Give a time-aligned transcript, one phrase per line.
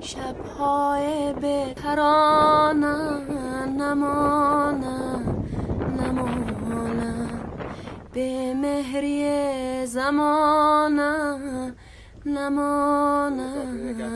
[0.00, 2.96] شبهای به ترانه
[3.66, 5.18] نمانه
[5.98, 7.28] نمانه
[8.12, 11.38] به مهری زمانه
[12.26, 13.64] نمانه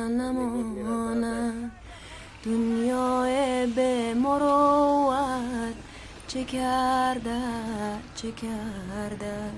[0.09, 1.53] نمانه
[2.45, 5.75] دنیای به مروت
[6.27, 7.41] چه کرده
[8.15, 9.51] چه کرده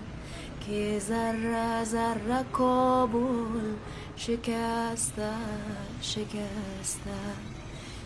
[0.67, 3.75] که ذره ذره کابل
[4.27, 5.31] شکسته
[6.03, 7.11] شکسته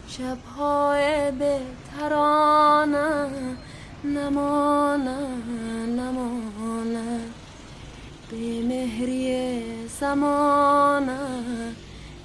[0.08, 1.58] شبهای به
[1.90, 3.26] ترانه
[4.04, 5.16] نمانه
[5.96, 7.20] نمانه
[8.30, 9.62] به مهری
[10.00, 11.18] زمانه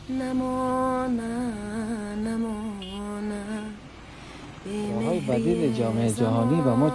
[0.09, 1.53] نمانه
[2.15, 3.43] نمانه
[4.65, 6.91] به بدیل جامعه جهانی و ما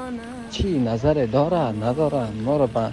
[0.50, 2.92] چی نظر داره نداره ما رو به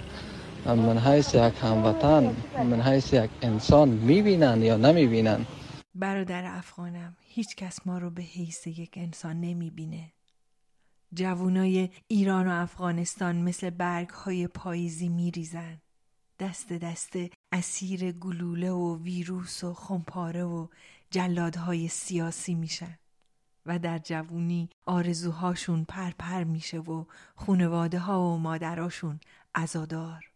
[0.74, 5.46] من حیث یک هموطن من حیث یک انسان می‌بینن یا نمی‌بینن؟
[5.94, 10.12] برادر افغانم هیچ کس ما رو به حیث یک انسان نمی‌بینه.
[11.14, 15.78] جوانای ایران و افغانستان مثل برگ های پاییزی میریزن.
[16.40, 17.12] دست دست
[17.52, 20.66] اسیر گلوله و ویروس و خمپاره و
[21.10, 22.98] جلادهای سیاسی میشن
[23.66, 29.20] و در جوونی آرزوهاشون پرپر میشه و خونواده ها و مادراشون
[29.54, 30.30] ازادار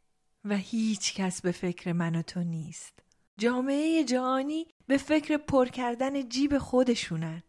[0.45, 2.99] و هیچ کس به فکر من و تو نیست
[3.39, 7.43] جامعه جهانی به فکر پر کردن جیب خودشونن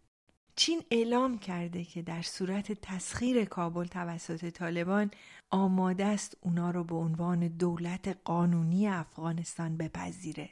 [0.56, 5.12] چین اعلام کرده که در صورت تسخیر کابل توسط طالبان
[5.50, 10.50] آماده است اونا رو به عنوان دولت قانونی افغانستان بپذیره.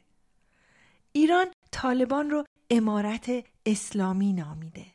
[1.11, 3.31] ایران طالبان رو امارت
[3.65, 4.85] اسلامی نامیده.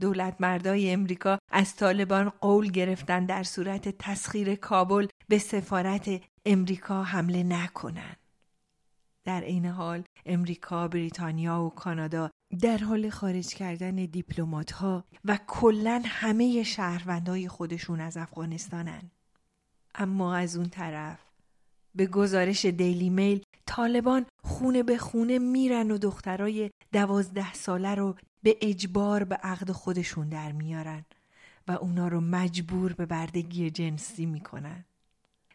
[0.00, 6.10] دولت مردای امریکا از طالبان قول گرفتن در صورت تسخیر کابل به سفارت
[6.46, 8.16] امریکا حمله نکنند.
[9.24, 12.30] در این حال امریکا، بریتانیا و کانادا
[12.62, 19.10] در حال خارج کردن دیپلمات ها و کلا همه شهروندای خودشون از افغانستانن.
[19.94, 21.18] اما از اون طرف
[21.94, 28.56] به گزارش دیلی میل طالبان خونه به خونه میرن و دخترای دوازده ساله رو به
[28.60, 31.04] اجبار به عقد خودشون در میارن
[31.68, 34.84] و اونا رو مجبور به بردگی جنسی می‌کنن.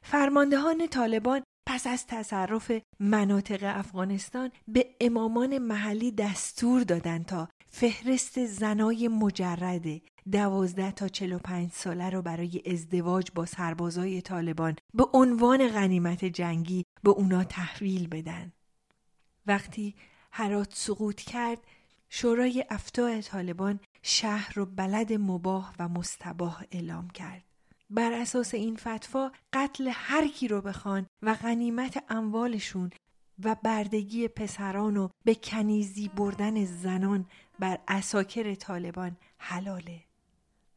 [0.01, 9.07] فرماندهان طالبان پس از تصرف مناطق افغانستان به امامان محلی دستور دادن تا فهرست زنای
[9.07, 9.85] مجرد
[10.31, 16.25] دوازده تا چل و پنج ساله رو برای ازدواج با سربازای طالبان به عنوان غنیمت
[16.25, 18.51] جنگی به اونا تحویل بدن.
[19.45, 19.95] وقتی
[20.31, 21.59] هرات سقوط کرد
[22.10, 27.44] شورای افتاع طالبان شهر رو بلد مباه و مستباه اعلام کرد.
[27.90, 32.92] بر اساس این فتوا قتل هر کی رو بخوان و غنیمت اموالشون
[33.44, 37.26] و بردگی پسران و به کنیزی بردن زنان
[37.60, 40.04] بر اساکر طالبان حلاله.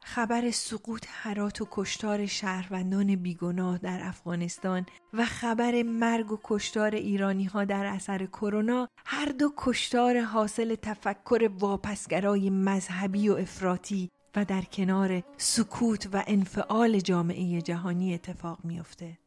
[0.01, 7.45] خبر سقوط حرات و کشتار شهروندان بیگناه در افغانستان و خبر مرگ و کشتار ایرانی
[7.45, 14.61] ها در اثر کرونا هر دو کشتار حاصل تفکر واپسگرای مذهبی و افراطی و در
[14.61, 19.17] کنار سکوت و انفعال جامعه جهانی اتفاق میافته.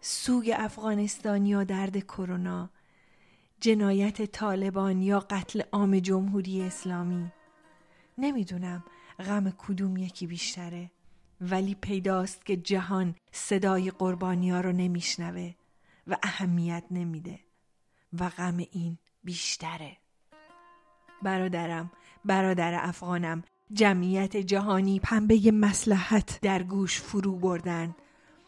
[0.00, 2.70] سوگ افغانستان یا درد کرونا،
[3.60, 7.32] جنایت طالبان یا قتل عام جمهوری اسلامی
[8.18, 8.84] نمی‌دونم
[9.20, 10.90] غم کدوم یکی بیشتره.
[11.40, 15.54] ولی پیداست که جهان صدای قربانی ها رو نمیشنوه
[16.06, 17.38] و اهمیت نمیده
[18.18, 19.96] و غم این بیشتره.
[21.22, 21.90] برادرم
[22.24, 23.42] برادر افغانم
[23.72, 27.94] جمعیت جهانی پنبه مسلحت در گوش فرو بردن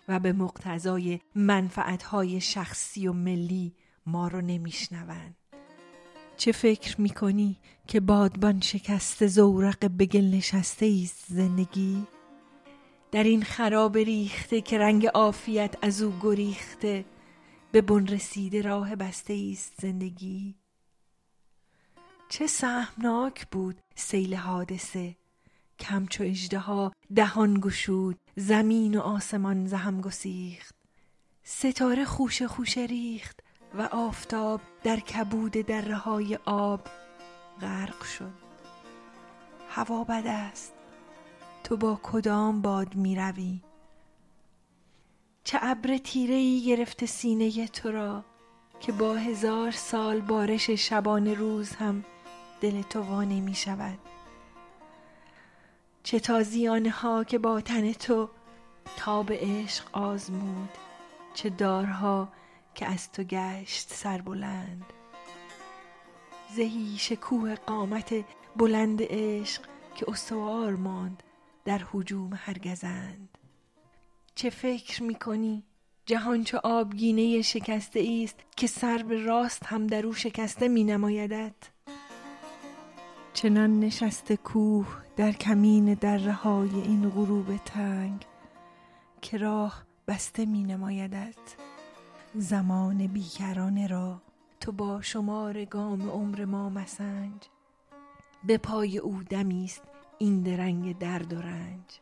[0.09, 3.75] و به مقتضای منفعتهای شخصی و ملی
[4.07, 5.37] ما رو نمیشنوند
[6.37, 7.57] چه فکر می‌کنی
[7.87, 12.07] که بادبان شکست زورق بگل نشسته است زندگی؟
[13.13, 17.05] در این خراب ریخته که رنگ عافیت از او گریخته
[17.73, 20.55] به بن رسیده راه بسته است زندگی
[22.29, 25.17] چه سهمناک بود سیل حادثه
[25.79, 30.75] کمچو اجده ها دهان گشود زمین و آسمان زهم گسیخت
[31.45, 33.41] ستاره خوش خوش ریخت
[33.75, 36.81] و آفتاب در کبود دره های آب
[37.61, 38.33] غرق شد.
[39.69, 40.73] هوا بد است.
[41.65, 43.61] تو با کدام باد می روی
[45.45, 48.25] چه ابر تیره ای گرفته سینه تو را
[48.81, 52.05] که با هزار سال بارش شبان روز هم
[52.61, 53.99] دل تو وانه می شود
[56.03, 58.29] چه تازیانه ها که با تن تو
[58.97, 60.71] تاب عشق آزمود
[61.35, 62.29] چه دارها
[62.75, 64.85] که از تو گشت سربلند
[66.57, 68.15] زهی شکوه قامت
[68.57, 69.63] بلند عشق
[69.95, 71.23] که استوار ماند
[71.65, 73.39] در حجوم هرگزند.
[74.35, 75.63] چه فکر می‌کنی؟
[76.07, 81.55] جهان چه آبگینه شکسته است که سر به راست هم در او شکسته می نمایدد
[83.33, 84.87] چنان نشسته کوه
[85.17, 88.27] در کمین در های این غروب تنگ
[89.21, 91.35] که راه بسته می نمایدد
[92.35, 94.23] زمان بیکرانه را
[94.61, 97.43] تو با شمار گام عمر ما مسنج.
[98.45, 99.83] به پای او دمیست
[100.19, 102.01] این درنگ درد و رنج.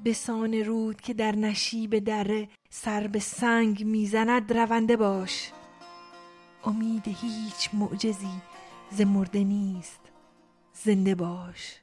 [0.00, 5.52] به سان رود که در نشیب دره سر به سنگ می‌زند رونده باش.
[6.64, 8.42] امید هیچ معجزی
[8.90, 10.00] ز مرده نیست
[10.72, 11.80] زنده باش.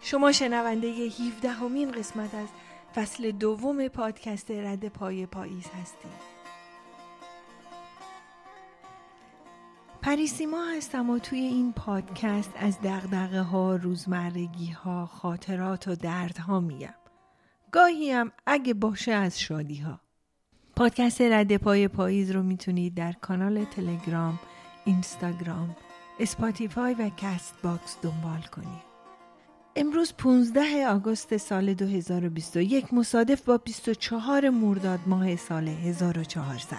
[0.00, 2.48] شما شنونده 17 همین قسمت از
[2.98, 6.10] فصل دوم پادکست رد پای پاییز هستید
[10.02, 16.94] پریسیما هستم و توی این پادکست از دغدغه ها، روزمرگی ها، خاطرات و دردها میگم.
[17.72, 20.00] گاهی هم اگه باشه از شادی ها.
[20.76, 24.38] پادکست رد پای پاییز رو می‌تونید در کانال تلگرام،
[24.84, 25.76] اینستاگرام،
[26.20, 28.87] Spotify و Castbox دنبال کنید.
[29.76, 36.76] امروز 15 آگوست سال 2021 مصادف با 24 مرداد ماه سال 1400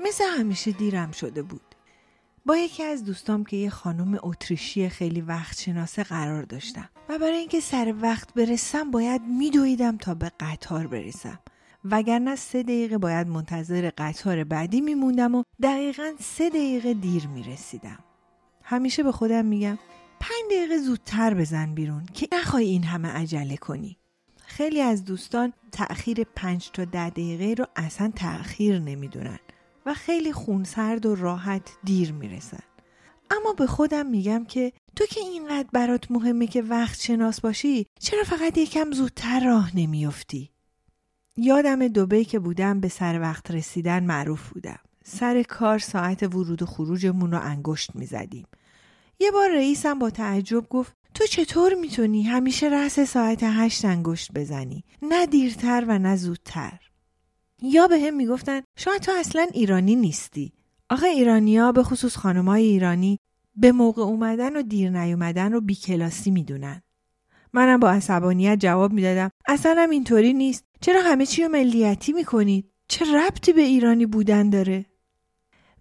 [0.00, 1.60] مثل همیشه دیرم شده بود.
[2.46, 7.36] با یکی از دوستام که یه خانم اتریشی خیلی وقت شناسه قرار داشتم و برای
[7.36, 11.38] اینکه سر وقت برسم باید میدویدم تا به قطار برسم
[11.84, 17.98] وگرنه سه دقیقه باید منتظر قطار بعدی میموندم و دقیقا سه دقیقه دیر می‌رسیدم.
[18.62, 19.78] همیشه به خودم میگم
[20.20, 23.96] پنج دقیقه زودتر بزن بیرون که نخوای این همه عجله کنی.
[24.46, 29.38] خیلی از دوستان تأخیر پنج تا ده دقیقه رو اصلا تأخیر نمی‌دونن
[29.86, 32.62] و خیلی خونسرد و راحت دیر می‌رسن.
[33.30, 38.24] اما به خودم میگم که تو که اینقدر برات مهمه که وقت شناس باشی چرا
[38.24, 40.50] فقط یکم زودتر راه نمیافتی؟
[41.36, 44.78] یادم دوبه که بودم به سر وقت رسیدن معروف بودم.
[45.04, 48.46] سر کار ساعت ورود و خروجمون رو انگشت می‌زدیم.
[49.20, 54.84] یه بار رئیسم با تعجب گفت تو چطور می‌تونی همیشه رأس ساعت هشت انگشت بزنی؟
[55.02, 56.78] نه دیرتر و نه زودتر.
[57.62, 60.52] یا به هم می‌گفتن شاید تو اصلا ایرانی نیستی
[60.90, 63.18] آخه ایرانیا به خصوص خانمای ایرانی
[63.56, 66.82] به موقع اومدن و دیر نیومدن رو بیکلاسی می‌دونن
[67.52, 73.04] منم با عصبانیت جواب می‌دادم اصلا اینطوری نیست چرا همه چی رو ملیتی می‌کنید؟ چه
[73.14, 74.86] ربطی به ایرانی بودن داره؟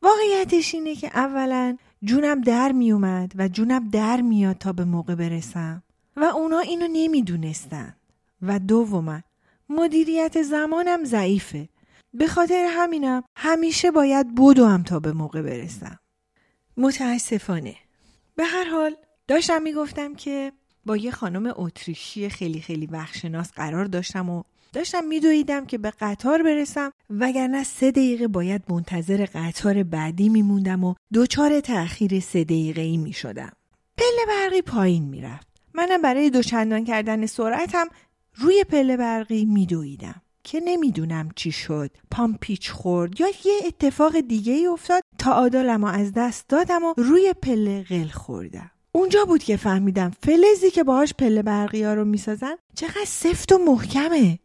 [0.02, 5.84] واقعیتش اینه که اولا جونم در میومد و جونم در میاد تا به موقع برسم
[6.16, 7.96] و اونا اینو نمی‌دونستن.
[8.42, 9.22] و دوما
[9.70, 11.70] مدیریت زمانم ضعیفه.
[12.14, 16.00] به خاطر همینم همیشه باید هم تا به موقع برسم.
[16.78, 17.76] متاسفانه.
[18.36, 18.96] به هر حال
[19.28, 20.52] داشتم می‌گفتم که
[20.86, 26.44] با یه خانم اتریشی خیلی خیلی وقتشناس قرار داشتم و داشتم میدویدم که به قطار
[26.44, 32.98] برسم وگرنه سه دقیقه باید منتظر قطار بعدی میموندم و دوچار تأخیر سه دقیقه ای
[32.98, 33.52] می‌شدم.
[33.98, 35.48] پله برقی پایین می‌رفت.
[35.74, 37.88] منم برای دوچندان کردن سرعتم
[38.36, 41.92] روی پله برقی میدویدم که نمی‌دونم چی شد.
[42.12, 46.94] پام پیچ خورد یا یه اتفاق دیگه ای افتاد تا عادلم از دست دادم و
[46.98, 48.72] روی پله قل خوردم.
[48.92, 53.58] اونجا بود که فهمیدم فلزی که باهاش پله برقی ها رو می‌سازن چقدر سفت و
[53.58, 54.40] محکمه.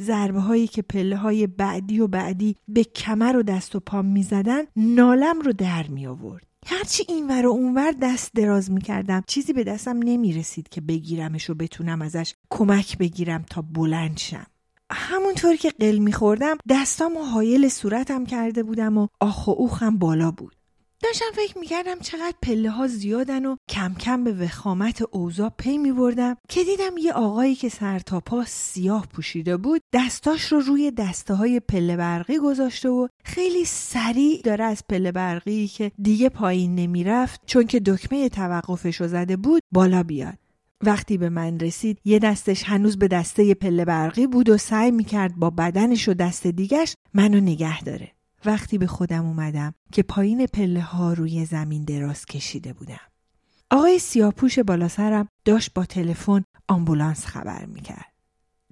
[0.00, 4.62] ضربه هایی که پله های بعدی و بعدی به کمر و دست و پام می‌زدن
[4.76, 9.24] نالم رو در می آورد هرچی اینور و اونور دست دراز می‌کردم.
[9.26, 14.46] چیزی به دستم نمی‌رسید که بگیرمش و بتونم ازش کمک بگیرم تا بلند شم.
[14.90, 20.30] همونطور که قل میخوردم دستام و حایل صورتم کرده بودم و آخ و اوخم بالا
[20.30, 20.57] بود.
[21.02, 26.36] داشتم فکر می‌کردم چقدر پله ها زیادن و کم کم به وخامت اوضاع پی میبردم
[26.48, 31.34] که دیدم یه آقایی که سر تا پا سیاه پوشیده بود دستاش رو روی دسته
[31.34, 37.40] های پله برقی گذاشته و خیلی سریع داره از پله برقی که دیگه پایین نمی‌رفت
[37.46, 40.38] چون که دکمه توقفش رو زده بود بالا بیاد
[40.84, 45.36] وقتی به من رسید یه دستش هنوز به دسته پله برقی بود و سعی می‌کرد
[45.36, 48.17] با بدنش و دست دیگش منو نگه داره.
[48.44, 53.00] وقتی به خودم اومدم که پایین پله ها روی زمین دراز کشیده بودم.
[53.70, 58.12] آقای سیاپوش بالا سرم داشت با تلفن آمبولانس خبر می‌کرد.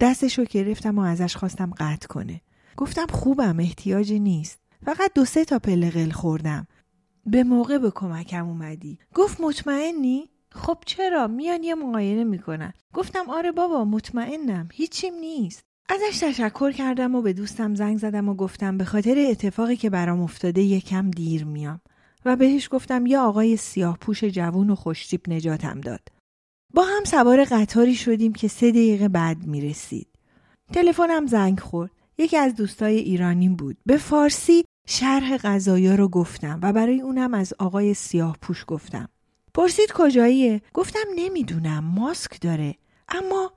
[0.00, 2.40] دستشو گرفتم و ازش خواستم قطع کنه.
[2.76, 4.58] گفتم خوبم احتیاجی نیست.
[4.84, 6.66] فقط دو سه تا پله قل خوردم.
[7.26, 8.98] به موقع به کمکم اومدی.
[9.14, 16.18] گفت مطمئنی؟ خب چرا میان یه معاینه می‌کنن گفتم آره بابا مطمئنم هیچیم نیست ازش
[16.18, 20.62] تشکر کردم و به دوستم زنگ زدم و گفتم به خاطر اتفاقی که برام افتاده
[20.62, 21.80] یکم دیر میام
[22.24, 26.08] و بهش گفتم یه آقای سیاه پوش جوون و خوشتیپ نجاتم داد.
[26.74, 30.08] با هم سوار قطاری شدیم که سه دقیقه بعد می رسید.
[30.72, 31.90] تلفنم زنگ خورد.
[32.18, 33.76] یکی از دوستای ایرانیم بود.
[33.86, 39.08] به فارسی شرح غذایا رو گفتم و برای اونم از آقای سیاه پوش گفتم.
[39.54, 42.74] پرسید کجاییه؟ گفتم نمی‌دونم ماسک داره.
[43.08, 43.52] اما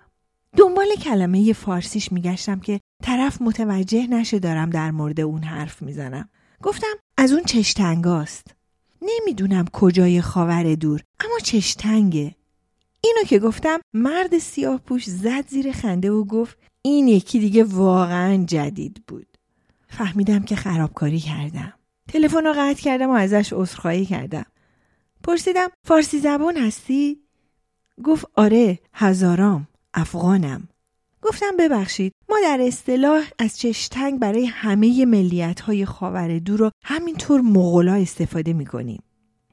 [0.58, 6.30] دنبال کلمه فارسیش میگشتم که طرف متوجه نشه دارم در مورد اون حرف می‌زنم.
[6.64, 8.56] گفتم از اون چشتنگاست.
[9.02, 12.36] نمی‌دونم کجای خاور دور اما چشتنگه.
[13.04, 18.46] اینو که گفتم مرد سیاه پوش زد زیر خنده و گفت این یکی دیگه واقعا
[18.46, 19.38] جدید بود.
[19.88, 21.74] فهمیدم که خرابکاری کردم.
[22.08, 24.46] تلفن رو قطع کردم و ازش عذرخواهی کردم.
[25.24, 27.20] پرسیدم فارسی زبان هستی؟
[28.04, 30.68] گفت آره هزارام افغانم.
[31.22, 37.42] گفتم ببخشید ما در اصطلاح از چشتنگ برای همه ملیت های خاور دور رو همینطور
[37.42, 39.04] مغلا استفاده می‌کنیم.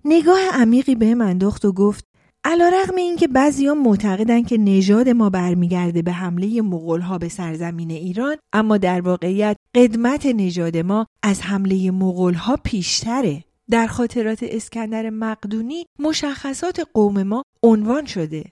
[0.04, 2.04] نگاه عمیقی به من انداخت و گفت
[2.44, 7.28] علا رقم این که بعضی معتقدن که نژاد ما برمیگرده به حمله مغول ها به
[7.28, 13.44] سرزمین ایران اما در واقعیت قدمت نژاد ما از حمله مغول ها پیشتره.
[13.70, 18.44] در خاطرات اسکندر مقدونی مشخصات قوم ما عنوان شده.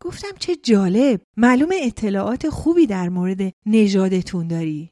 [0.00, 1.20] گفتم چه جالب.
[1.36, 4.90] معلوم اطلاعات خوبی در مورد نژادتون داری.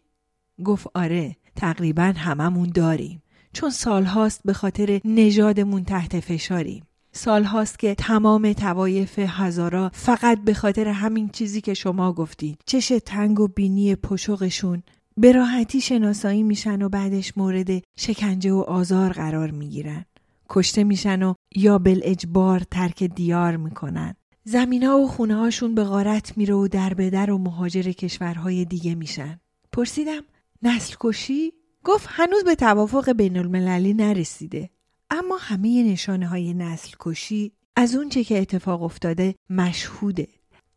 [0.64, 3.22] گفت آره تقریبا هممون داریم.
[3.52, 6.82] چون سالهاست به خاطر نژادمون تحت فشاریم.
[7.12, 13.40] سالهاست که تمام توایف هزارا فقط به خاطر همین چیزی که شما گفتید چش تنگ
[13.40, 14.82] و بینی پشوقشون.
[15.16, 20.04] به راحتی شناسایی میشن و بعدش مورد شکنجه و آزار قرار می‌گیرن.
[20.48, 24.14] کشته میشن و یا بالاجبار ترک دیار می‌کنن.
[24.50, 28.94] زمینا و خونه هاشون به غارت میره و در به در و مهاجر کشورهای دیگه
[28.94, 29.40] میشن.
[29.72, 30.22] پرسیدم
[30.62, 31.52] نسل کشی؟
[31.84, 34.70] گفت هنوز به توافق بین المللی نرسیده.
[35.10, 40.28] اما همه نشانه های نسل کشی از اونچه که اتفاق افتاده مشهوده.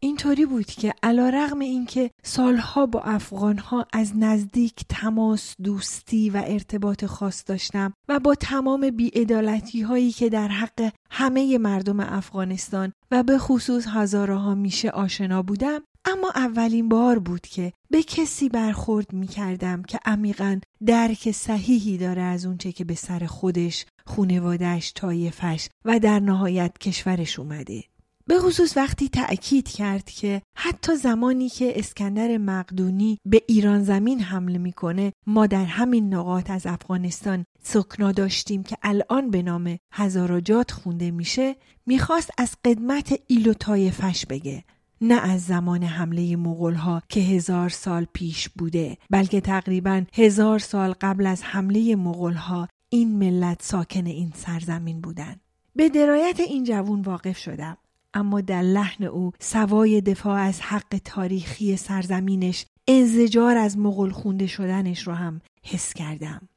[0.03, 7.05] اینطوری بود که علا رغم اینکه سالها با افغانها از نزدیک تماس دوستی و ارتباط
[7.05, 13.37] خاص داشتم و با تمام بیعدالتی هایی که در حق همه مردم افغانستان و به
[13.37, 19.83] خصوص هزارها میشه آشنا بودم اما اولین بار بود که به کسی برخورد می کردم
[19.83, 26.19] که عمیقا درک صحیحی داره از اونچه که به سر خودش، خونوادش، تایفش و در
[26.19, 27.83] نهایت کشورش اومده.
[28.27, 34.57] به خصوص وقتی تأکید کرد که حتی زمانی که اسکندر مقدونی به ایران زمین حمله
[34.57, 41.11] می‌کنه ما در همین نقاط از افغانستان سکنا داشتیم که الان به نام هزاراجات خونده
[41.11, 44.63] میشه می‌خواست از قدمت ایل و طایفش بگه.
[45.01, 50.93] نه از زمان حمله مغول ها که هزار سال پیش بوده بلکه تقریبا هزار سال
[51.01, 55.35] قبل از حمله مغول ها این ملت ساکن این سرزمین بودن.
[55.75, 57.77] به درایت این جوون واقف شدم.
[58.13, 65.07] اما در لحن او سوای دفاع از حق تاریخی سرزمینش انزجار از مغل خونده شدنش
[65.07, 66.49] رو هم حس کردم.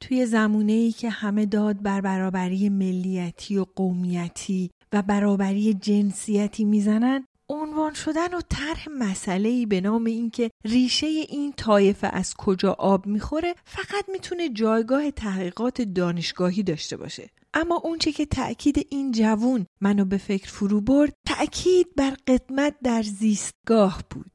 [0.00, 7.24] توی زمونه ای که همه داد بر برابری ملیتی و قومیتی و برابری جنسیتی می‌زنن
[7.48, 13.06] عنوان شدن و طرح مسئله ای به نام اینکه ریشه این طایفه از کجا آب
[13.06, 20.04] می‌خوره فقط می‌تونه جایگاه تحقیقات دانشگاهی داشته باشه اما اونچه که تأکید این جوون منو
[20.04, 24.30] به فکر فرو برد تأکید بر قدمت در زیستگاه بود.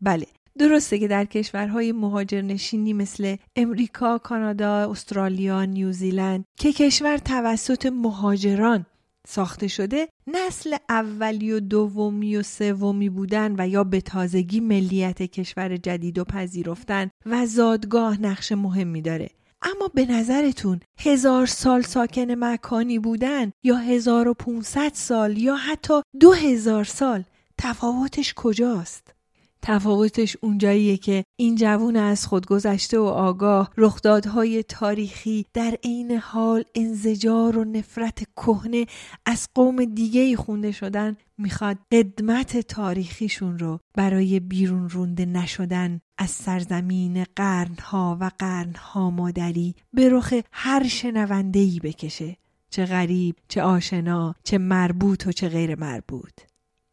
[0.00, 0.26] بله
[0.58, 8.86] درسته که در کشورهای مهاجرنشینی مثل امریکا، کانادا، استرالیا، نیوزیلند که کشور توسط مهاجران
[9.28, 15.76] ساخته شده نسل اولی و دومی و سومی بودن و یا به تازگی ملیت کشور
[15.76, 19.30] جدید و پذیرفتن و زادگاه نقش مهمی داره.
[19.62, 26.02] اما به نظرتون هزار سال ساکن مکانی بودن یا هزار و پونصد سال یا حتی
[26.20, 27.24] دو هزار سال
[27.58, 29.17] تفاوتش کجاست؟
[29.62, 36.64] تفاوتش اونجاییه که این جوون از خود گذشته و آگاه رخدادهای تاریخی در عین حال
[36.74, 38.86] انزجار و نفرت کهنه
[39.26, 47.24] از قوم دیگه خونده شدن می‌خواد قدمت تاریخیشون رو برای بیرون رونده نشدن از سرزمین
[47.36, 52.36] قرنها و قرنها مادری به رخ هر شنوندهی بکشه.
[52.70, 56.32] چه غریب چه آشنا چه مربوط و چه غیر مربوط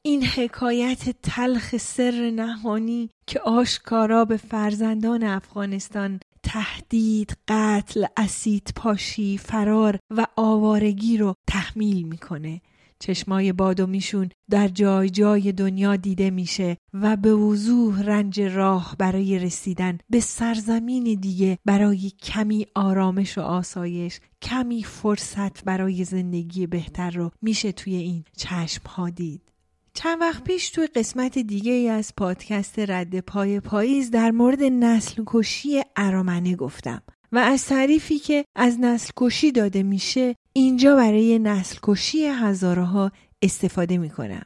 [0.07, 9.99] این حکایت تلخ سر نهانی که آشکارا به فرزندان افغانستان تهدید، قتل، اسید پاشی، فرار
[10.09, 12.61] و آوارگی رو تحمیل می‌کنه
[12.99, 19.97] چشمای بادومیشون در جای جای دنیا دیده میشه و به وضوح رنج راه برای رسیدن
[20.09, 27.71] به سرزمین دیگه برای کمی آرامش و آسایش کمی فرصت برای زندگی بهتر رو میشه
[27.71, 29.54] توی این چشم ها دید.
[29.95, 35.23] چند وقت پیش توی قسمت دیگه ای از پادکست رد پای پاییز در مورد نسل
[35.27, 41.77] کشی ارامنه گفتم و از تعریفی که از نسل کشی داده میشه اینجا برای نسل
[41.83, 43.11] کشی هزاره ها
[43.41, 44.45] استفاده می‌کنم.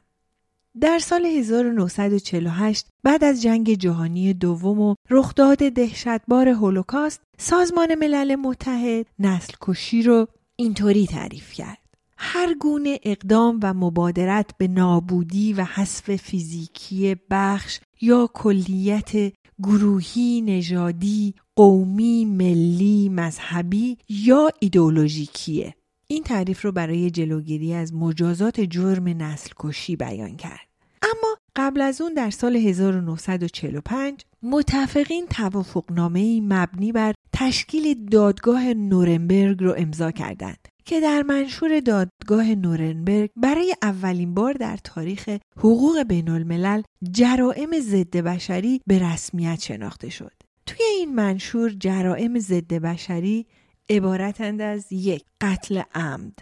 [0.82, 9.06] در سال 1948 بعد از جنگ جهانی دوم و رخداد دهشتبار هولوکاست سازمان ملل متحد
[9.20, 11.88] نسل کشی رو اینطوری تعریف کرد.
[12.22, 19.34] هر گونه اقدام و مبادرت به نابودی و حذف فیزیکی بخش یا کلیت
[19.64, 25.76] گروهی نژادی قومی ملی مذهبی یا ایدئولوژیکیه.
[26.08, 30.68] این تعریف رو برای جلوگیری از مجازات جرم نسل کشی بیان کرد.
[31.02, 39.74] اما قبل از اون در سال 1945 متفقین توافقنامه مبنی بر تشکیل دادگاه نورنبرگ رو
[39.78, 40.68] امضا کردند.
[40.89, 46.81] که در منشور دادگاه نورنبرگ برای اولین بار در تاریخ حقوق بین الملل
[47.12, 50.31] جرائم ضد بشری به رسمیت شناخته شد.
[50.65, 53.46] توی این منشور جرائم ضد بشری
[53.89, 56.39] عبارتند از یک قتل عمد.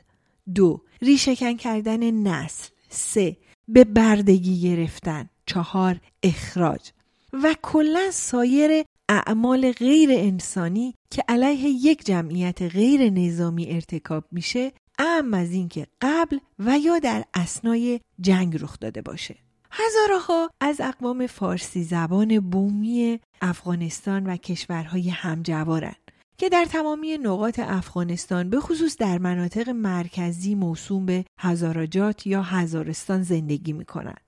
[0.56, 2.70] دو ریشهکن کردن نسل.
[2.89, 3.38] سه
[3.68, 5.30] به بردگی گرفتن.
[5.46, 6.92] چهار اخراج.
[7.34, 15.34] و کلا سایر اعمال غیر انسانی که علیه یک جمعیت غیر نظامی ارتکاب میشه اهم
[15.34, 19.36] از اینکه قبل و یا در اسنای جنگ رخ داده باشه
[19.72, 28.50] هزارها از اقوام فارسی زبان بومی افغانستان و کشورهای همجوارند که در تمامی نقاط افغانستان
[28.50, 34.22] به خصوص در مناطق مرکزی موسوم به هزاراجات یا هزارستان زندگی می کنند.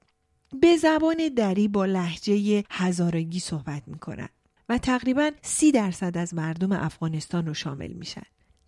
[0.61, 4.38] به زبان دری با لحجه هزارگی صحبت می کنند.
[4.69, 8.23] و تقریبا سی درصد از مردم افغانستان رو شامل میشن.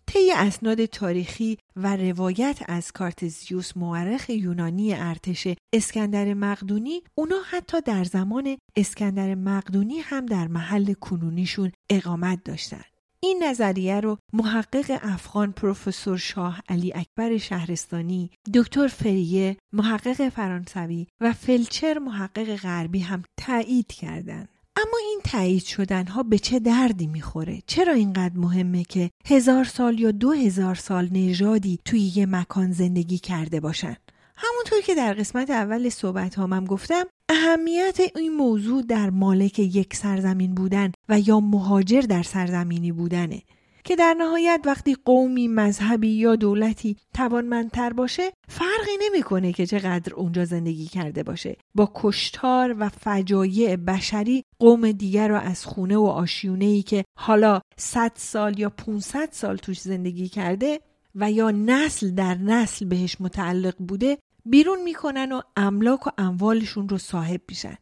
[0.06, 8.04] طی اسناد تاریخی و روایت از کارتزیوس مورخ یونانی ارتش اسکندر مقدونی اونا حتی در
[8.04, 12.84] زمان اسکندر مقدونی هم در محل کنونیشون اقامت داشتند.
[13.20, 21.32] این نظریه رو محقق افغان پروفسور شاه علی اکبر شهرستانی، دکتر فریه، محقق فرانسوی و
[21.32, 24.48] فلچر محقق غربی هم تایید کردند.
[24.76, 30.00] اما این تایید شدن ها به چه دردی می‌خوره؟ چرا اینقدر مهمه که هزار سال
[30.00, 33.96] یا دو هزار سال نژادی توی یه مکان زندگی کرده باشن؟
[34.36, 40.54] همونطور که در قسمت اول صحبت هامم گفتم اهمیت این موضوع در مالک یک سرزمین
[40.54, 43.42] بودن و یا مهاجر در سرزمینی بودنه
[43.84, 50.44] که در نهایت وقتی قومی مذهبی یا دولتی توانمندتر باشه فرقی نمی‌کنه که چقدر اونجا
[50.44, 51.56] زندگی کرده باشه.
[51.74, 57.60] با کشتار و فجایع بشری قوم دیگر را از خونه و آشیونه ای که حالا
[57.76, 60.80] 100 سال یا 500 سال توش زندگی کرده
[61.14, 66.98] و یا نسل در نسل بهش متعلق بوده بیرون می‌کنن و املاک و اموالشون رو
[66.98, 67.76] صاحب میشن.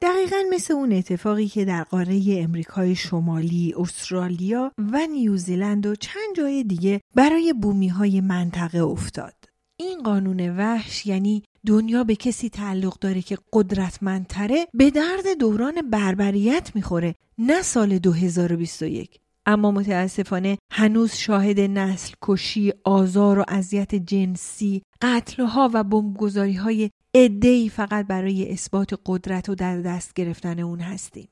[0.00, 6.64] دقیقا مثل اون اتفاقی که در قاره امریکای شمالی، استرالیا و نیوزیلند و چند جای
[6.64, 9.34] دیگه برای بومی های منطقه افتاد.
[9.76, 16.70] این قانون وحش یعنی دنیا به کسی تعلق داره که قدرتمندتره به درد دوران بربریت
[16.74, 25.70] می‌خوره نه سال 2021 اما متاسفانه هنوز شاهد نسل کشی، آزار و اذیت جنسی، قتلها
[25.74, 31.28] و بمبگذاری های ای فقط برای اثبات قدرت و در دست گرفتن اون هستیم.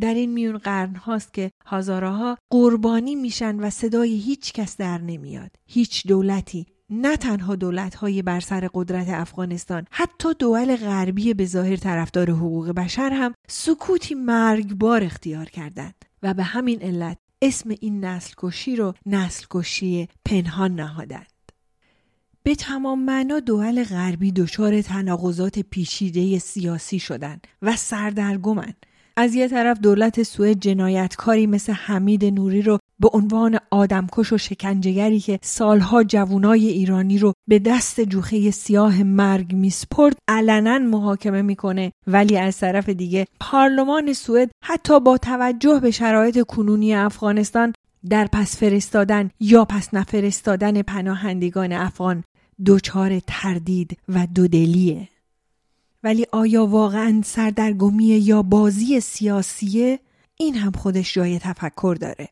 [0.00, 5.50] در این میون قرن هاست که هزارها قربانی میشن و صدای هیچ کس در نمیاد.
[5.66, 11.76] هیچ دولتی نه تنها دولت های بر سر قدرت افغانستان حتی دول غربی به ظاهر
[11.76, 18.34] طرفدار حقوق بشر هم سکوتی مرگبار اختیار کردند و به همین علت اسم این نسل
[18.36, 21.31] کشی رو نسل کشی پنهان نهادند.
[22.44, 28.74] به تمام معنا دول غربی دچار تناقضات پیچیده سیاسی شدند و سردرگمن.
[29.16, 35.20] از یه طرف دولت سوئد جنایتکاری مثل حمید نوری رو به عنوان آدمکش و شکنجهگری
[35.20, 41.92] که سالها جوانای ایرانی رو به دست جوخه سیاه مرگ میسپرد علنا محاکمه می‌کنه.
[42.06, 47.72] ولی از طرف دیگه پارلمان سوئد حتی با توجه به شرایط کنونی افغانستان
[48.10, 52.24] در پس فرستادن یا پس نفرستادن پناهندگان افغان
[52.66, 55.08] دچار تردید و دودلیه
[56.02, 60.00] ولی آیا واقعا سردرگمی یا بازی سیاسیه؟
[60.36, 62.28] این هم خودش جای تفکر داره.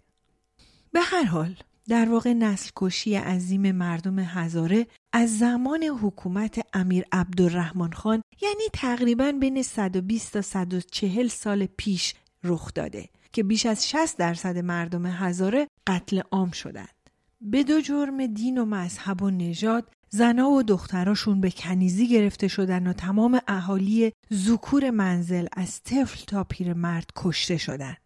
[0.92, 1.54] به هر حال
[1.88, 9.32] در واقع نسل کشی عظیم مردم هزاره از زمان حکومت امیر عبدالرحمن خان یعنی تقریبا
[9.32, 12.14] بین 120 تا 140 سال پیش
[12.44, 16.94] رخ داده که بیش از 60 درصد مردم هزاره قتل عام شدند.
[17.40, 22.86] به دو جرم دین و مذهب و نژاد زنا و دختراشون به کنیزی گرفته شدن
[22.86, 27.96] و تمام اهالی زکور منزل از طفل تا پیرمرد کشته شدند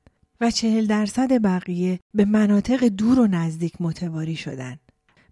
[0.40, 4.81] و چهل درصد بقیه به مناطق دور و نزدیک متواری شدند.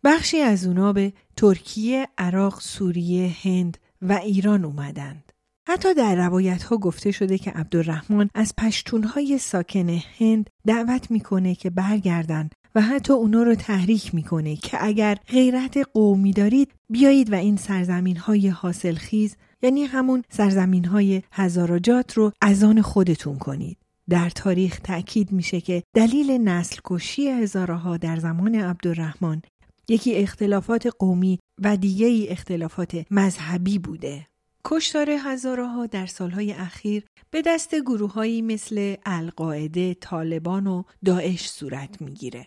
[0.05, 5.33] بخشی از اونا به ترکیه، عراق، سوریه، هند و ایران اومدند.
[5.69, 11.71] حتی در روایت ها گفته شده که عبدالرحمن از پشتونهای ساکن هند دعوت می‌کنه که
[11.71, 17.57] برگردن و حتی اونا رو تحریک می‌کنه که اگر غیرت قومی دارید بیایید و این
[17.57, 23.79] سرزمین های حاصل خیز یعنی همون سرزمین های هزاراجات رو از آن خودتون کنید.
[24.09, 29.43] در تاریخ تأکید میشه که دلیل نسل کشی هزارها در زمان عبدالرحمن
[29.89, 34.27] یکی اختلافات قومی و دیگه ای اختلافات مذهبی بوده.
[34.65, 42.47] کشتار هزارها در سالهای اخیر به دست گروههایی مثل القاعده، طالبان و داعش صورت می‌گیره.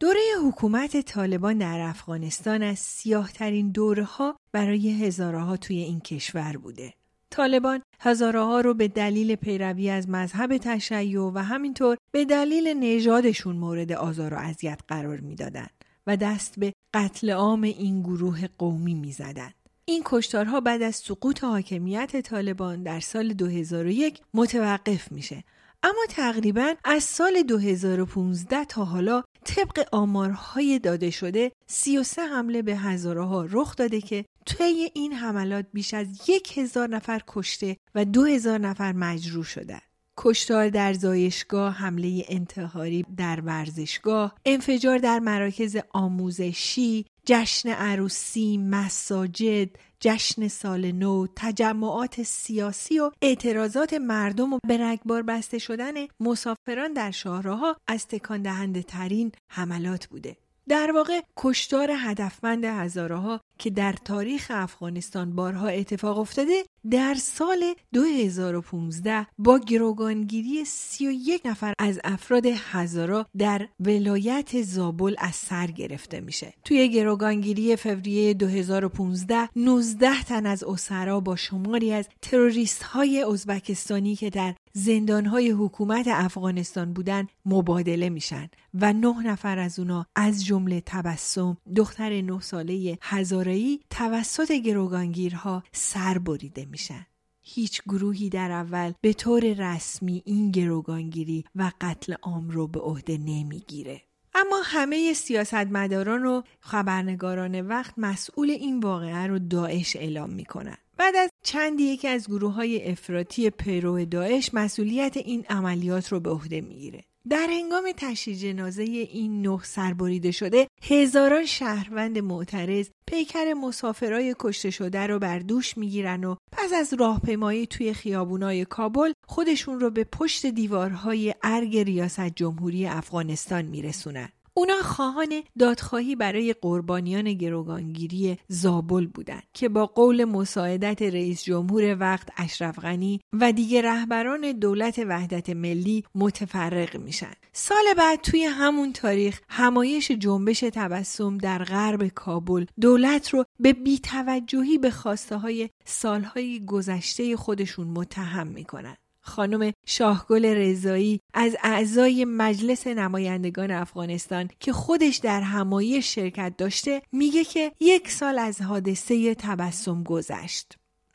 [0.00, 6.94] دوره حکومت طالبان در افغانستان از سیاهترین دوره ها برای هزارها توی این کشور بوده.
[7.30, 13.92] طالبان هزارها رو به دلیل پیروی از مذهب تشیع و همینطور به دلیل نژادشون مورد
[13.92, 19.54] آزار و اذیت قرار می‌دادند و دست به قتل عام این گروه قومی می‌زدند.
[19.84, 25.44] این کشتارها بعد از سقوط حاکمیت طالبان در سال 2001 متوقف میشه
[25.82, 33.46] اما تقریبا از سال 2015 تا حالا طبق آمارهای داده شده 33 حمله به هزارها
[33.50, 38.58] رخ داده که طی این حملات بیش از یک هزار نفر کشته و دو هزار
[38.58, 39.80] نفر مجروح شده.
[40.18, 49.68] کشتار در زایشگاه، حمله انتحاری در ورزشگاه، انفجار در مراکز آموزشی، جشن عروسی، مساجد،
[50.00, 57.76] جشن سال نو، تجمعات سیاسی و اعتراضات مردم و به بسته شدن مسافران در شاهراها
[57.86, 60.36] از تکان دهنده ترین حملات بوده.
[60.68, 69.26] در واقع کشتار هدفمند هزارها که در تاریخ افغانستان بارها اتفاق افتاده در سال 2015
[69.38, 76.54] با گروگانگیری 31 نفر از افراد هزارا در ولایت زابل از سر گرفته میشه.
[76.64, 84.30] توی گروگانگیری فوریه 2015 19 تن از اسرا با شماری از تروریست های ازبکستانی که
[84.30, 91.56] در زندانهای حکومت افغانستان بودن مبادله میشن و نه نفر از اونا از جمله تبسم
[91.76, 92.98] دختر نه ساله
[93.46, 97.06] هزارایی توسط گروگانگیرها سر بریده میشن.
[97.42, 103.18] هیچ گروهی در اول به طور رسمی این گروگانگیری و قتل عام رو به عهده
[103.18, 104.02] نمی‌گیره.
[104.34, 110.76] اما همه سیاستمداران و خبرنگاران وقت مسئول این واقعه رو داعش اعلام می‌کنن.
[110.98, 116.30] بعد از چندی یکی از گروه های افراطی پیرو داعش مسئولیت این عملیات رو به
[116.30, 117.04] عهده می‌گیره.
[117.30, 125.06] در هنگام تشییع جنازه این نه سربریده شده هزاران شهروند معترض پیکر مسافرای کشته شده
[125.06, 130.46] رو بر دوش می‌گیرن و پس از راهپیمایی توی خیابونای کابل خودشون رو به پشت
[130.46, 134.28] دیوارهای ارگ ریاست جمهوری افغانستان میرسونن.
[134.58, 142.28] اونا خواهان دادخواهی برای قربانیان گروگانگیری زابل بودند که با قول مساعدت رئیس جمهور وقت
[142.36, 147.32] اشرف غنی و دیگه رهبران دولت وحدت ملی متفرق میشن.
[147.52, 154.78] سال بعد توی همون تاریخ همایش جنبش تبسم در غرب کابل دولت رو به بیتوجهی
[154.78, 158.96] به خواسته های سالهای گذشته خودشون متهم می‌کنن.
[159.26, 167.44] خانم شاهگل رضایی از اعضای مجلس نمایندگان افغانستان که خودش در همایش شرکت داشته میگه
[167.44, 170.72] که یک سال از حادثه تبسم گذشت.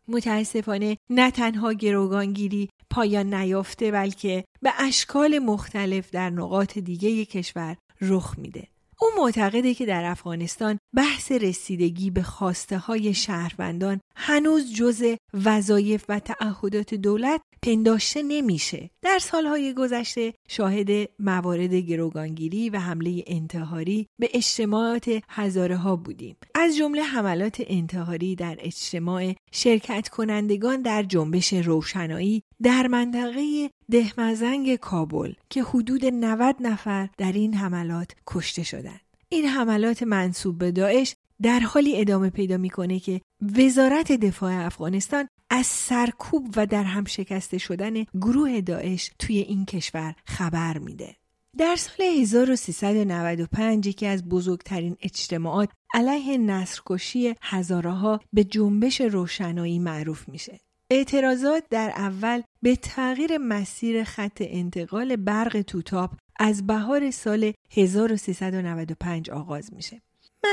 [0.08, 8.40] متاسفانه نه تنها گروگانگیری پایان نیافته بلکه به اشکال مختلف در نقاط دیگه کشور رخ
[8.40, 8.68] میده.
[9.02, 15.04] او معتقده که در افغانستان بحث رسیدگی به خواسته های شهروندان هنوز جز
[15.46, 18.90] وظایف و تعهدات دولت پنداشته نمیشه.
[19.02, 26.36] در سالهای گذشته شاهد موارد گروگانگیری و حمله انتحاری به اجتماعات هزاره ها بودیم.
[26.56, 35.34] از جمله حملات انتحاری در اجتماع شرکت کنندگان در جنبش روشنایی در منطقه دهمزنگ کابل
[35.50, 39.02] که حدود 90 نفر در این حملات کشته شدند.
[39.30, 43.22] این حملات منصوب به داعش در حالی ادامه پیدا می‌کنه که
[43.58, 50.16] وزارت دفاع افغانستان از سرکوب و در هم شکسته شدن گروه داعش توی این کشور
[50.26, 51.16] خبر میده.
[51.58, 60.30] در سال 1395 یکی از بزرگترین اجتماعات علیه نسرکشی هزاره ها به جنبش روشنایی معروف
[60.30, 60.60] میشه.
[60.94, 69.74] اعتراضات در اول به تغییر مسیر خط انتقال برق توتاپ از بهار سال 1395 آغاز
[69.74, 70.02] میشه.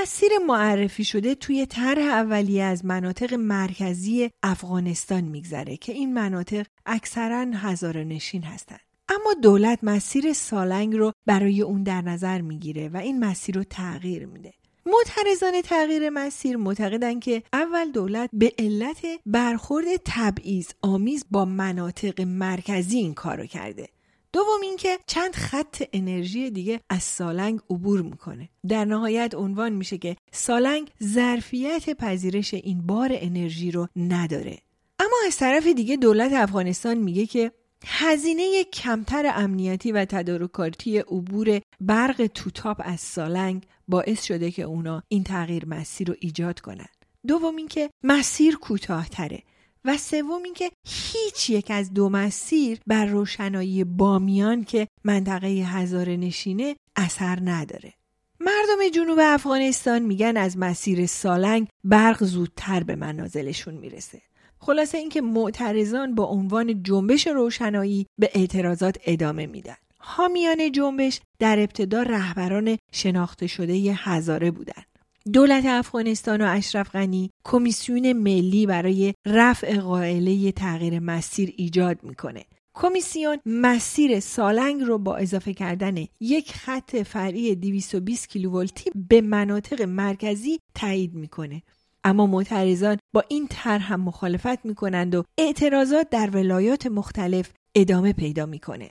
[0.02, 7.46] مسیر معرفی شده توی طرح اولیه از مناطق مرکزی افغانستان میگذره که این مناطق اکثرا
[7.54, 8.80] هزار نشین هستند.
[9.08, 14.26] اما دولت مسیر سالنگ رو برای اون در نظر می‌گیره و این مسیر رو تغییر
[14.26, 14.52] میده.
[14.92, 22.98] معترضان تغییر مسیر معتقدند که اول دولت به علت برخورد تبعیض آمیز با مناطق مرکزی
[22.98, 23.88] این کارو کرده.
[24.32, 28.48] دوم اینکه چند خط انرژی دیگه از سالنگ عبور می‌کنه.
[28.68, 34.58] در نهایت عنوان میشه که سالنگ ظرفیت پذیرش این بار انرژی رو نداره.
[34.98, 37.52] اما از طرف دیگه دولت افغانستان میگه که
[37.86, 45.24] هزینه کمتر امنیتی و تدارکاتی عبور برق توتاپ از سالنگ باعث شده که اونا این
[45.24, 46.98] تغییر مسیر رو ایجاد کنند.
[47.26, 49.42] دوم اینکه مسیر کوتاهتره
[49.84, 56.76] و سوم اینکه هیچ یک از دو مسیر بر روشنایی بامیان که منطقه هزار نشینه
[56.96, 57.94] اثر نداره.
[58.40, 64.22] مردم جنوب افغانستان میگن از مسیر سالنگ برق زودتر به منازلشون می‌رسه.
[64.58, 69.76] خلاصه اینکه معترضان با عنوان جنبش روشنایی به اعتراضات ادامه میدن.
[70.10, 74.86] حامیان جنبش در ابتدا رهبران شناخته شده ی هزاره بودند.
[75.32, 82.44] دولت افغانستان و اشرف غنی کمیسیون ملی برای رفع قائله تغییر مسیر ایجاد می‌کنه.
[82.74, 90.58] کمیسیون مسیر سالنگ رو با اضافه کردن یک خط فرعی 220 کیلوولتی به مناطق مرکزی
[90.74, 91.62] تایید می‌کنه.
[92.04, 98.46] اما معترضان با این طرح هم مخالفت می‌کنند و اعتراضات در ولایات مختلف ادامه پیدا
[98.46, 98.90] می‌کنه.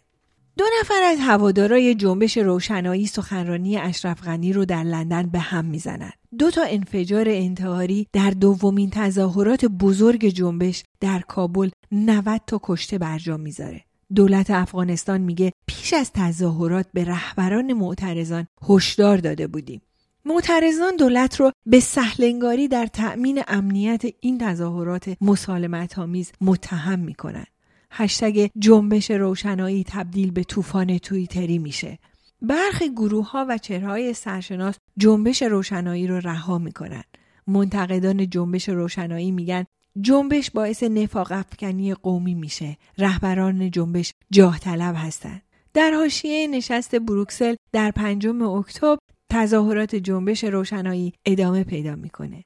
[0.58, 6.14] دو نفر از هوادارای جنبش روشنایی سخنرانی اشرف غنی رو در لندن به هم می‌زنند.
[6.40, 13.40] دو تا انفجار انتحاری در دومین تظاهرات بزرگ جنبش در کابل 90 تا کشته برجام
[13.40, 13.82] می‌ذاره.
[14.16, 19.82] دولت افغانستان میگه پیش از تظاهرات به رهبران معترضان هشدار داده بودیم.
[20.26, 27.48] معترضان دولت رو به سهلنگاری در تأمین امنیت این تظاهرات مسالمت آمیز متهم می‌کنند.
[27.92, 32.00] هشتگ جنبش روشنایی تبدیل به طوفان تویتری میشه.
[32.42, 37.04] برخی گروه ها و چهرهای سرشناس جنبش روشنایی رو رها می‌کنن.
[37.48, 39.66] منتقدان جنبش روشنایی میگن
[40.02, 42.78] جنبش باعث نفاق افکنی قومی میشه.
[42.98, 45.42] رهبران جنبش جاه طلب هستند.
[45.74, 48.98] در حاشیه نشست بروکسل در پنجم اکتبر
[49.30, 52.44] تظاهرات جنبش روشنایی ادامه پیدا می‌کنه.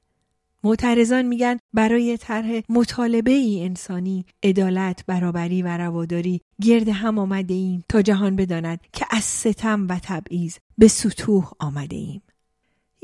[0.64, 7.84] معترضان میگن برای طرح مطالبه ای انسانی، عدالت، برابری و رواداری گرد هم آمده ایم
[7.88, 12.22] تا جهان بداند که از ستم و تبعیض به سطوح آمده ایم.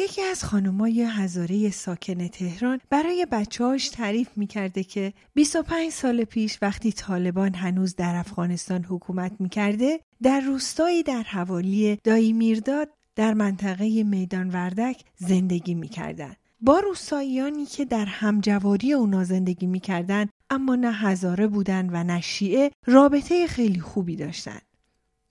[0.00, 6.92] یکی از خانمای هزاره ساکن تهران برای بچهاش تعریف می‌کرده که 25 سال پیش وقتی
[6.92, 14.50] طالبان هنوز در افغانستان حکومت می‌کرده در روستایی در حوالی دایی میرداد در منطقه میدان
[14.50, 16.36] وردک زندگی می‌کردند.
[16.60, 22.70] با روستاییانی که در همجواری اونا زندگی می‌کردن اما نه هزاره بودن و نه شیعه
[22.86, 24.58] رابطه خیلی خوبی داشتن.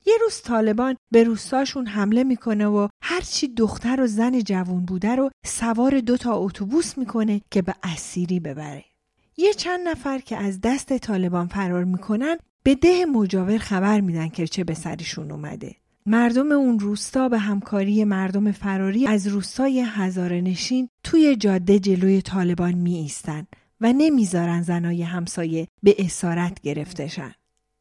[0.06, 5.30] یه روز طالبان به روستاشون حمله می‌کنه و هرچی دختر و زن جوون بوده رو
[5.46, 8.86] سوار دو تا اتوبوس می‌کنه که به اسیری ببره.
[9.38, 14.48] یه چند نفر که از دست طالبان فرار می‌کنن به ده مجاور خبر میدن که
[14.48, 15.76] چه به سرشون اومده.
[16.10, 22.74] مردم اون روستا به همکاری مردم فراری از روستای هزاره نشین توی جاده جلوی طالبان
[22.74, 23.48] می ایستن
[23.82, 27.34] و نمی‌ذارن زنای همسایه به اسارت گرفته شن.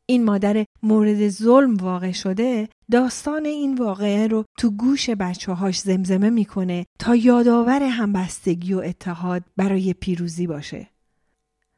[0.07, 6.31] این مادر مورد ظلم واقع شده داستان این واقعه رو تو گوش بچه هاش زمزمه
[6.31, 10.87] می‌کنه تا یادآور همبستگی و اتحاد برای پیروزی باشه.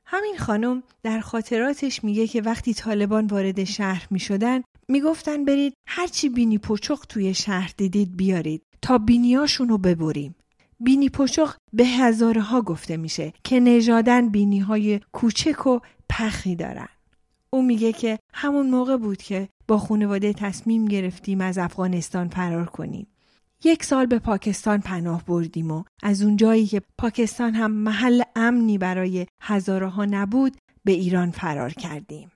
[0.04, 6.28] همین خانم در خاطراتش میگه که وقتی طالبان وارد شهر می شدن می‌گفتن برید هرچی
[6.28, 10.34] بینی پچق توی شهر دیدید بیارید تا بینیاشون رو ببریم.
[10.80, 16.88] بینی پچق به هزاره ها گفته میشه که نژادن بینی های کوچک و پخی دارن.
[17.50, 23.06] او میگه که همون موقع بود که با خانواده تصمیم گرفتیم از افغانستان فرار کنیم.
[23.64, 28.78] یک سال به پاکستان پناه بردیم و از اون جایی که پاکستان هم محل امنی
[28.78, 32.30] برای هزاره ها نبود به ایران فرار کردیم.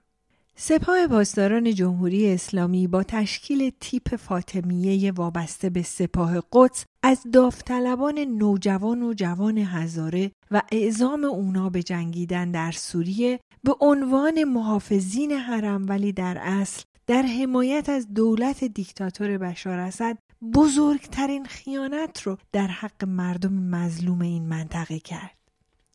[0.57, 9.03] سپاه پاسداران جمهوری اسلامی با تشکیل تیپ فاطمیه وابسته به سپاه قدس از داوطلبان نوجوان
[9.03, 16.13] و جوان هزاره و اعزام اونا به جنگیدن در سوریه به عنوان محافظین حرم ولی
[16.13, 20.19] در اصل در حمایت از دولت دیکتاتور بشار اسد
[20.55, 25.37] بزرگترین خیانت رو در حق مردم مظلوم این منطقه کرد.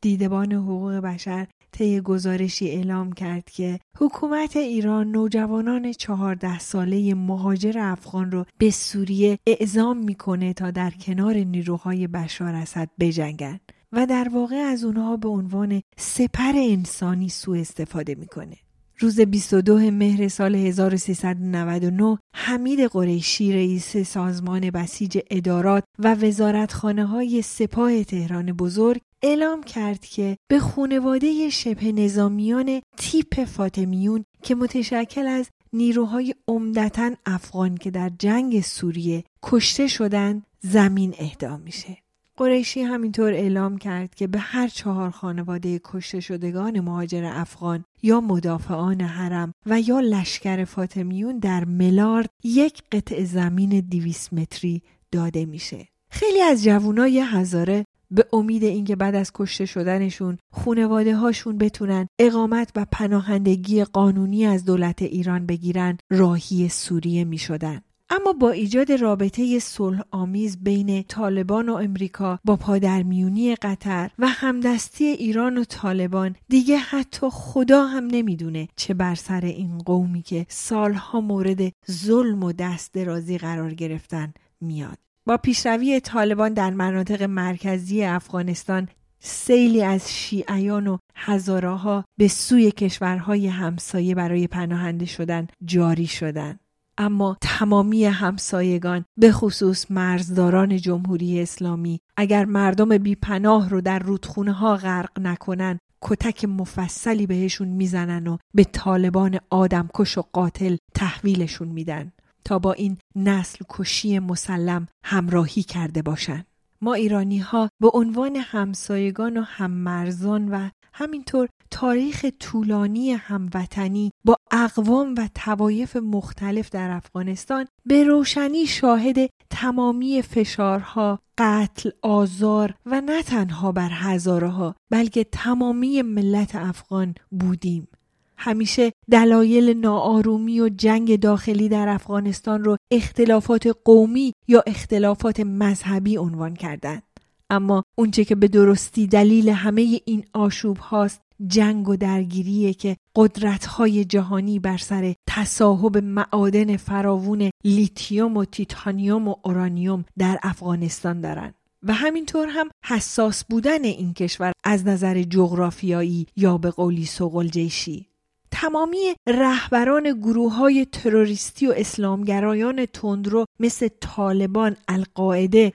[0.00, 8.30] دیدبان حقوق بشر طی گزارشی اعلام کرد که حکومت ایران نوجوانان چهارده ساله مهاجر افغان
[8.30, 13.60] رو به سوریه اعزام می‌کنه تا در کنار نیروهای بشار اسد بجنگن
[13.92, 18.56] و در واقع از اونها به عنوان سپر انسانی سوء استفاده می‌کنه.
[19.00, 28.04] روز 22 مهر سال 1399 حمید قریشی رئیس سازمان بسیج ادارات و وزارتخانه های سپاه
[28.04, 36.34] تهران بزرگ اعلام کرد که به خونواده شبه نظامیان تیپ فاطمیون که متشکل از نیروهای
[36.48, 41.96] عمدتا افغان که در جنگ سوریه کشته شدند زمین اهدا میشه.
[42.36, 49.00] قریشی همینطور اعلام کرد که به هر چهار خانواده کشته شدگان مهاجر افغان یا مدافعان
[49.00, 55.88] حرم و یا لشکر فاطمیون در ملارد یک قطع زمین دیویس متری داده میشه.
[56.10, 62.72] خیلی از جوانای هزاره به امید اینکه بعد از کشته شدنشون خونواده هاشون بتونن اقامت
[62.76, 67.80] و پناهندگی قانونی از دولت ایران بگیرن راهی سوریه می شدن.
[68.10, 75.04] اما با ایجاد رابطه صلح آمیز بین طالبان و امریکا با پادرمیونی قطر و همدستی
[75.04, 81.20] ایران و طالبان دیگه حتی خدا هم نمی‌دونه چه بر سر این قومی که سالها
[81.20, 88.88] مورد ظلم و دست درازی قرار گرفتن میاد با پیشروی طالبان در مناطق مرکزی افغانستان
[89.20, 96.60] سیلی از شیعیان و هزاراها به سوی کشورهای همسایه برای پناهنده شدن جاری شدند.
[96.98, 104.76] اما تمامی همسایگان به خصوص مرزداران جمهوری اسلامی اگر مردم بیپناه رو در رودخونه ها
[104.76, 112.12] غرق نکنن کتک مفصلی بهشون می‌زنن و به طالبان آدمکش و قاتل تحویلشون میدن
[112.48, 116.46] تا با این نسل کشی مسلم همراهی کرده باشند.
[116.80, 125.14] ما ایرانی ها به عنوان همسایگان و هممرزان و همینطور تاریخ طولانی هموطنی با اقوام
[125.18, 133.72] و توایف مختلف در افغانستان به روشنی شاهد تمامی فشارها، قتل، آزار و نه تنها
[133.72, 137.88] بر هزارها بلکه تمامی ملت افغان بودیم.
[138.38, 146.54] همیشه دلایل ناآرومی و جنگ داخلی در افغانستان رو اختلافات قومی یا اختلافات مذهبی عنوان
[146.54, 147.02] کردند.
[147.50, 153.66] اما اونچه که به درستی دلیل همه این آشوب هاست جنگ و درگیریه که قدرت
[153.66, 161.54] های جهانی بر سر تصاحب معادن فراوون لیتیوم و تیتانیوم و اورانیوم در افغانستان دارند.
[161.82, 168.06] و همینطور هم حساس بودن این کشور از نظر جغرافیایی یا به قولی سغلجیشی
[168.50, 175.72] تمامی رهبران گروه های تروریستی و اسلامگرایان تندرو مثل طالبان، القاعده،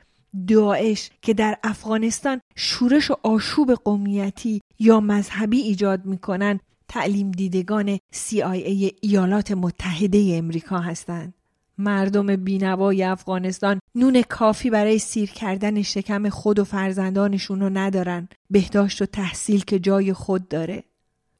[0.47, 8.93] داعش که در افغانستان شورش و آشوب قومیتی یا مذهبی ایجاد می‌کنند تعلیم دیدگان CIA
[9.01, 11.33] ایالات متحده امریکا هستند.
[11.77, 19.01] مردم بینوای افغانستان نون کافی برای سیر کردن شکم خود و فرزندانشون رو ندارن بهداشت
[19.01, 20.83] و تحصیل که جای خود داره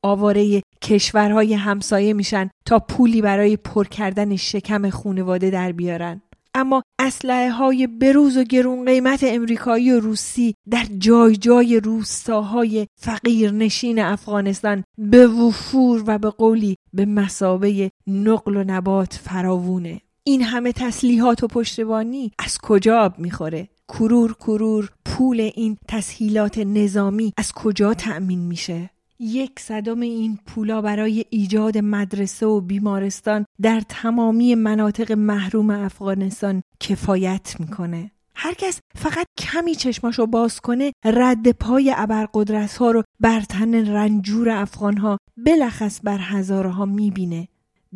[0.03, 6.21] آواره کشورهای همسایه میشن تا پولی برای پر کردن شکم خونواده در بیارن.
[6.55, 13.51] اما اسلحه های بروز و گرون قیمت امریکایی و روسی در جای جای روستاهای فقیر
[13.51, 20.01] نشین افغانستان به وفور و به قولی به مسابه نقل و نبات فراوونه.
[20.23, 27.33] این همه تسلیحات و پشتبانی از کجا آب می‌خوره؟ کرور کرور پول این تسهیلات نظامی
[27.37, 34.55] از کجا تأمین میشه؟ یک صدم این پولا برای ایجاد مدرسه و بیمارستان در تمامی
[34.55, 38.11] مناطق محروم افغانستان کفایت می‌کنه.
[38.35, 44.49] هر کس فقط کمی چشماشو باز کنه رد پای ابرقدرت ها رو بر تن رنجور
[44.49, 47.47] افغان ها بلخص بر هزارها می‌بینه.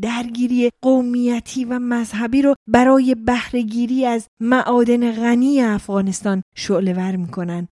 [0.01, 7.67] درگیری قومیتی و مذهبی رو برای بهرهگیری از معادن غنی افغانستان شعله می‌کنن.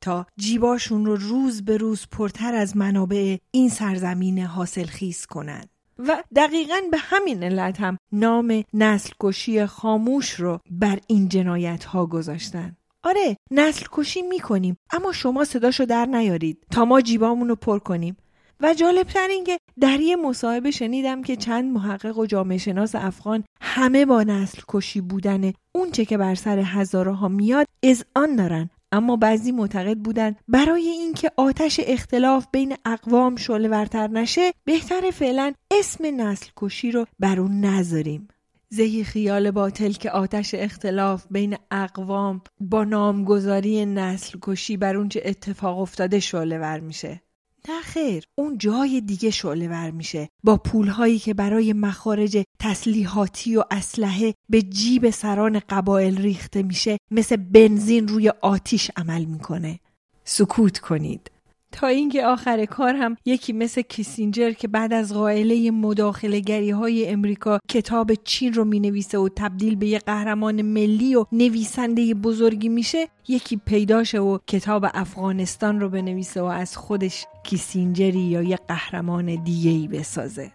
[0.00, 5.68] تا جیباشون رو روز به روز پرتر از منابع این سرزمین حاصل خیز کنند.
[5.98, 12.06] و دقیقا به همین علت هم نام نسل کشی خاموش رو بر این جنایت ها
[12.06, 12.76] گذاشتن.
[13.02, 18.16] آره نسل کشی می‌کنیم اما شما صداشو در نیارید تا ما جیبامون رو پر کنیم
[18.60, 23.44] و جالبتر این که در یه مصاحبه شنیدم که چند محقق و جامعه شناس افغان
[23.60, 28.70] همه با نسل کشی بودن اونچه که بر سر هزاره ها میاد از آن دارن
[28.92, 35.52] اما بعضی معتقد بودند برای اینکه آتش اختلاف بین اقوام شعله ورتر نشه بهتر فعلا
[35.70, 38.28] اسم نسل کشی رو بر اون نذاریم.
[38.68, 45.78] زهی خیال باطل که آتش اختلاف بین اقوام با نامگذاری نسل کشی بر اونچه اتفاق
[45.78, 47.20] افتاده شعله ور میشه.
[47.68, 50.28] نه خیر اون جای دیگه شعله ور میشه.
[50.44, 57.36] با پولهایی که برای مخارج تسلیحاتی و اسلحه به جیب سران قبایل ریخته میشه مثل
[57.36, 59.80] بنزین روی آتیش عمل می‌کنه.
[60.24, 61.30] سکوت کنید.
[61.72, 67.08] تا اینکه آخر کار هم یکی مثل کیسینجر که بعد از قائله مداخله گری های
[67.08, 72.68] امریکا کتاب چین رو می نویسه و تبدیل به یه قهرمان ملی و نویسنده بزرگی
[72.68, 79.44] میشه یکی پیداشه و کتاب افغانستان رو بنویسه و از خودش کیسینجری یا یه قهرمان
[79.44, 80.52] دیگه ای بسازه.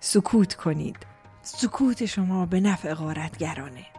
[0.00, 0.96] سکوت کنید.
[1.42, 3.97] سکوت شما به نفع غارتگرانه.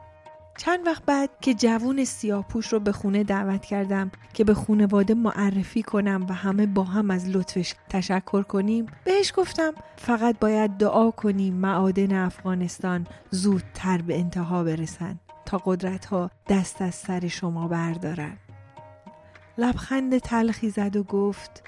[0.59, 5.83] چند وقت بعد که جوون سیاپوش رو به خونه دعوت کردم که به خونواده معرفی
[5.83, 11.53] کنم و همه با هم از لطفش تشکر کنیم بهش گفتم فقط باید دعا کنیم
[11.53, 18.37] معادن افغانستان زودتر به انتها برسن تا قدرت ها دست از سر شما بردارن.
[19.57, 21.63] لبخند تلخی زد و گفت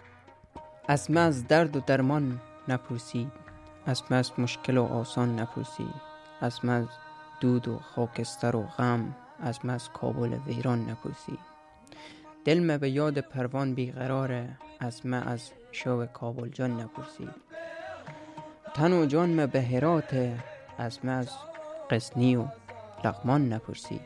[0.88, 3.32] از من از درد و درمان نپرسید
[3.86, 6.12] از من از مشکل و آسان نپرسید
[6.42, 6.88] از من
[7.42, 11.38] دود و خاکستر و غم از من از کابل ویران نپرسی
[12.46, 17.30] دل ما به یاد پروان بیقراره از من از شو کابل جان نپرسی
[18.74, 20.34] تن و جان ما به هرات
[20.78, 21.30] از من از
[21.90, 22.46] قسنی و
[23.06, 24.00] لغمان نپرسی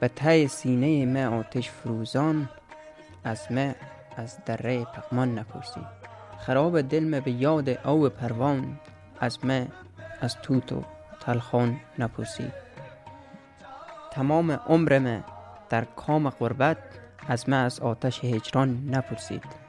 [0.00, 2.48] به تای سینه ما آتش فروزان
[3.24, 3.72] از ما
[4.16, 5.80] از دره پقمان نپرسی
[6.38, 8.78] خراب دل ما به یاد او پروان
[9.20, 9.66] از ما
[10.20, 10.82] از توت و
[11.22, 12.52] تلخان نپرسید
[14.10, 15.24] تمام عمرم
[15.70, 16.78] در کام غربت
[17.28, 19.61] از من از آتش هجران نپرسید.